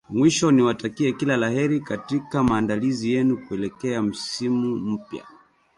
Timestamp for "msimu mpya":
4.01-5.25